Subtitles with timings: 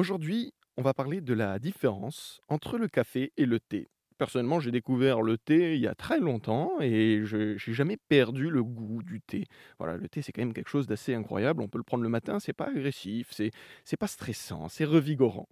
[0.00, 3.86] Aujourd'hui, on va parler de la différence entre le café et le thé.
[4.16, 8.48] Personnellement, j'ai découvert le thé il y a très longtemps et je j'ai jamais perdu
[8.48, 9.44] le goût du thé.
[9.78, 11.60] Voilà, le thé, c'est quand même quelque chose d'assez incroyable.
[11.60, 13.50] On peut le prendre le matin, c'est pas agressif, c'est
[13.84, 15.50] c'est pas stressant, c'est revigorant.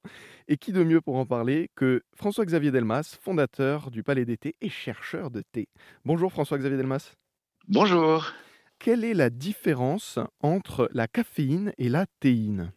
[0.49, 4.57] Et qui de mieux pour en parler que François-Xavier Delmas, fondateur du Palais des Thés
[4.63, 5.69] et chercheur de thé.
[6.07, 7.17] Bonjour François-Xavier Delmas.
[7.67, 8.33] Bonjour.
[8.79, 12.73] Quelle est la différence entre la caféine et la théine?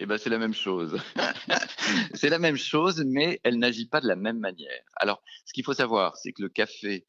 [0.00, 0.96] Eh ben, c'est la même chose.
[2.14, 4.82] c'est la même chose, mais elle n'agit pas de la même manière.
[4.94, 7.06] Alors, ce qu'il faut savoir, c'est que le café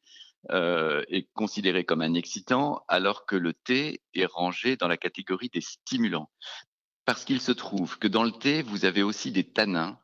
[0.50, 5.50] euh, est considéré comme un excitant, alors que le thé est rangé dans la catégorie
[5.50, 6.30] des stimulants.
[7.04, 9.98] Parce qu'il se trouve que dans le thé, vous avez aussi des tanins,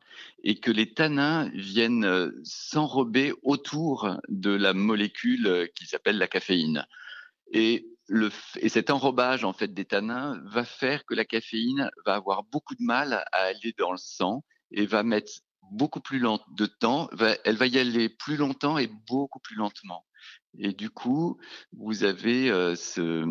[0.44, 6.28] et que les tanins viennent euh, s'enrober autour de la molécule euh, qui s'appelle la
[6.28, 6.86] caféine.
[7.52, 7.86] Et,
[8.60, 12.74] et cet enrobage en fait des tanins va faire que la caféine va avoir beaucoup
[12.74, 15.32] de mal à aller dans le sang et va mettre
[15.72, 17.08] beaucoup plus de temps,
[17.44, 20.04] elle va y aller plus longtemps et beaucoup plus lentement.
[20.58, 21.38] Et du coup,
[21.72, 23.24] vous avez euh, ce,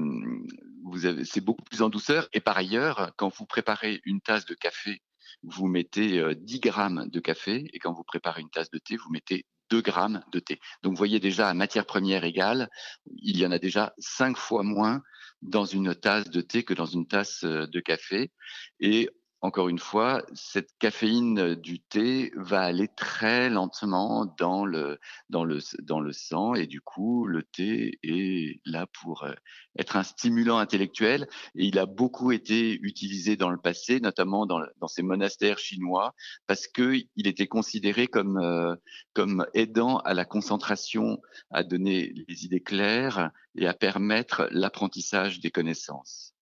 [0.84, 2.28] vous avez, c'est beaucoup plus en douceur.
[2.34, 5.02] Et par ailleurs, quand vous préparez une tasse de café,
[5.44, 8.96] vous mettez euh, 10 grammes de café, et quand vous préparez une tasse de thé,
[8.96, 10.60] vous mettez 2 grammes de thé.
[10.84, 12.70] Donc vous voyez déjà à matière première égale,
[13.18, 15.02] il y en a déjà 5 fois moins
[15.42, 18.32] dans une tasse de thé que dans une tasse euh, de café.
[18.80, 19.10] Et
[19.46, 25.60] encore une fois, cette caféine du thé va aller très lentement dans le, dans le,
[25.84, 29.34] dans le sang et du coup, le thé est là pour euh,
[29.78, 34.62] être un stimulant intellectuel et il a beaucoup été utilisé dans le passé, notamment dans,
[34.80, 36.16] dans ces monastères chinois,
[36.48, 38.76] parce qu'il était considéré comme, euh,
[39.14, 45.52] comme aidant à la concentration, à donner les idées claires et à permettre l'apprentissage des
[45.52, 46.34] connaissances.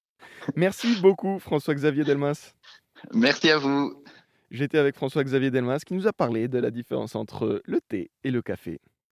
[0.55, 2.53] Merci beaucoup François-Xavier Delmas.
[3.11, 4.03] Merci à vous.
[4.51, 8.31] J'étais avec François-Xavier Delmas qui nous a parlé de la différence entre le thé et
[8.31, 8.79] le café.